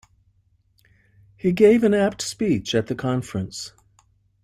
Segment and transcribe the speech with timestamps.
[1.37, 3.71] He gave an apt speech at the conference.